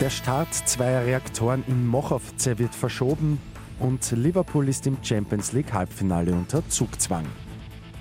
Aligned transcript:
Der 0.00 0.10
Start 0.10 0.54
zweier 0.54 1.04
Reaktoren 1.04 1.64
in 1.66 1.84
Mochovce 1.84 2.56
wird 2.58 2.72
verschoben 2.72 3.40
und 3.80 4.08
Liverpool 4.12 4.68
ist 4.68 4.86
im 4.86 4.96
Champions 5.02 5.52
League 5.52 5.72
Halbfinale 5.72 6.32
unter 6.32 6.66
Zugzwang. 6.68 7.24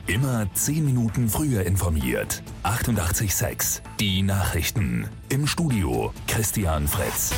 Immer 0.05 0.47
10 0.53 0.85
Minuten 0.85 1.27
früher 1.27 1.65
informiert. 1.65 2.43
88.6 2.63 3.81
Die 3.99 4.21
Nachrichten. 4.21 5.09
Im 5.29 5.47
Studio 5.47 6.13
Christian 6.27 6.87
Fritz. 6.87 7.33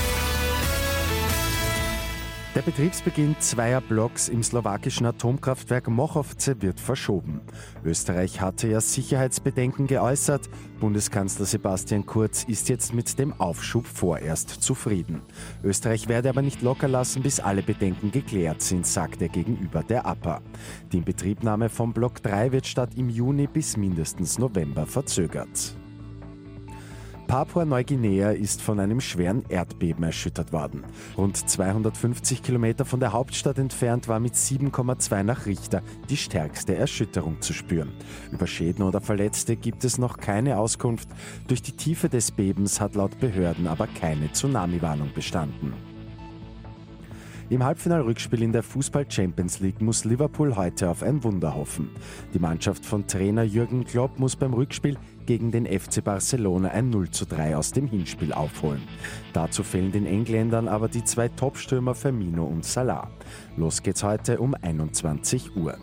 Der 2.55 2.63
Betriebsbeginn 2.63 3.35
zweier 3.39 3.79
Blocks 3.79 4.27
im 4.27 4.41
slowakischen 4.41 5.05
Atomkraftwerk 5.05 5.87
Mochovce 5.87 6.59
wird 6.61 6.79
verschoben. 6.79 7.41
Österreich 7.85 8.41
hatte 8.41 8.67
ja 8.67 8.81
Sicherheitsbedenken 8.81 9.85
geäußert. 9.85 10.49
Bundeskanzler 10.79 11.45
Sebastian 11.45 12.07
Kurz 12.07 12.45
ist 12.45 12.67
jetzt 12.67 12.91
mit 12.91 13.19
dem 13.19 13.39
Aufschub 13.39 13.85
vorerst 13.85 14.49
zufrieden. 14.49 15.21
Österreich 15.63 16.07
werde 16.07 16.29
aber 16.29 16.41
nicht 16.41 16.63
locker 16.63 16.87
lassen, 16.87 17.21
bis 17.21 17.39
alle 17.39 17.61
Bedenken 17.61 18.11
geklärt 18.11 18.63
sind, 18.63 18.87
sagt 18.87 19.21
er 19.21 19.29
gegenüber 19.29 19.83
der 19.83 20.07
APA. 20.07 20.41
Die 20.91 20.97
Inbetriebnahme 20.97 21.69
von 21.69 21.93
Block 21.93 22.23
3 22.23 22.51
wird 22.51 22.65
statt 22.65 22.95
im 22.95 23.09
Juni 23.09 23.45
bis 23.45 23.77
mindestens 23.77 24.39
November 24.39 24.87
verzögert. 24.87 25.75
Papua-Neuguinea 27.29 28.31
ist 28.31 28.59
von 28.59 28.79
einem 28.79 28.99
schweren 28.99 29.45
Erdbeben 29.49 30.03
erschüttert 30.03 30.51
worden. 30.51 30.83
Rund 31.15 31.37
250 31.37 32.41
Kilometer 32.41 32.85
von 32.85 32.99
der 32.99 33.13
Hauptstadt 33.13 33.59
entfernt 33.59 34.07
war 34.07 34.19
mit 34.19 34.33
7,2 34.33 35.21
nach 35.21 35.45
Richter 35.45 35.83
die 36.09 36.17
stärkste 36.17 36.75
Erschütterung 36.75 37.39
zu 37.39 37.53
spüren. 37.53 37.91
Über 38.31 38.47
Schäden 38.47 38.83
oder 38.83 38.99
Verletzte 38.99 39.57
gibt 39.57 39.83
es 39.83 39.99
noch 39.99 40.17
keine 40.17 40.57
Auskunft. 40.57 41.07
Durch 41.47 41.61
die 41.61 41.73
Tiefe 41.73 42.09
des 42.09 42.31
Bebens 42.31 42.81
hat 42.81 42.95
laut 42.95 43.19
Behörden 43.19 43.67
aber 43.67 43.85
keine 43.85 44.31
Tsunami-Warnung 44.31 45.13
bestanden. 45.13 45.88
Im 47.51 47.63
Halbfinalrückspiel 47.63 48.43
in 48.43 48.51
der 48.51 48.61
Fußball 48.61 49.09
Champions 49.09 49.59
League 49.59 49.81
muss 49.81 50.05
Liverpool 50.05 50.55
heute 50.55 50.87
auf 50.87 51.01
ein 51.01 51.23
Wunder 51.23 51.55
hoffen. 51.55 51.89
Die 52.31 52.37
Mannschaft 52.37 52.85
von 52.85 53.07
Trainer 53.07 53.41
Jürgen 53.41 53.85
Klopp 53.85 54.19
muss 54.19 54.35
beim 54.35 54.53
Rückspiel 54.53 54.97
gegen 55.25 55.49
den 55.49 55.65
FC 55.65 56.03
Barcelona 56.03 56.69
ein 56.69 56.91
0 56.91 57.09
zu 57.09 57.25
3 57.25 57.57
aus 57.57 57.71
dem 57.71 57.87
Hinspiel 57.87 58.33
aufholen. 58.33 58.83
Dazu 59.33 59.63
fehlen 59.63 59.91
den 59.91 60.05
Engländern 60.05 60.67
aber 60.67 60.89
die 60.89 61.03
zwei 61.03 61.27
Topstürmer 61.27 61.95
Firmino 61.95 62.45
und 62.45 62.65
Salah. 62.65 63.09
Los 63.57 63.81
geht's 63.81 64.03
heute 64.03 64.39
um 64.39 64.53
21 64.53 65.55
Uhr. 65.55 65.75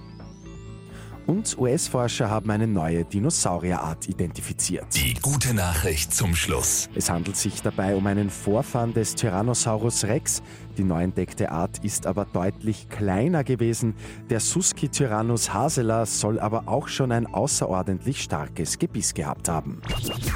Und 1.27 1.59
US-Forscher 1.59 2.31
haben 2.31 2.51
eine 2.51 2.69
neue 2.69 3.05
Dinosaurierart 3.05 4.09
identifiziert. 4.09 4.87
Die 4.95 5.15
gute 5.15 5.55
Nachricht 5.55 6.15
zum 6.15 6.37
Schluss. 6.37 6.89
Es 6.95 7.11
handelt 7.11 7.37
sich 7.37 7.63
dabei 7.63 7.97
um 7.97 8.07
einen 8.07 8.31
Vorfahren 8.31 8.95
des 8.95 9.17
Tyrannosaurus 9.17 10.05
Rex. 10.05 10.43
Die 10.79 10.85
neu 10.85 11.03
entdeckte 11.03 11.51
Art 11.51 11.79
ist 11.83 12.07
aber 12.07 12.27
deutlich 12.27 12.89
kleiner 12.89 13.43
gewesen. 13.43 13.95
Der 14.31 14.41
Suski-Tyrannus 14.41 15.53
hasela 15.53 16.07
soll 16.07 16.39
aber 16.39 16.69
auch 16.69 16.87
schon 16.87 17.11
ein 17.11 17.27
außerordentlich 17.27 18.23
starkes 18.23 18.79
Gebiss 18.79 19.13
gehabt 19.13 19.49
haben. 19.49 19.81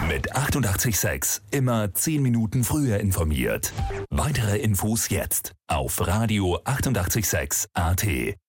Mit 0.09 0.35
886 0.35 1.43
immer 1.53 1.95
10 1.95 2.21
Minuten 2.23 2.65
früher 2.65 2.99
informiert. 2.99 3.73
Weitere 4.11 4.59
Infos 4.59 5.09
jetzt 5.11 5.53
auf 5.69 6.05
Radio 6.07 6.59
886 6.65 7.69
AT. 7.75 8.41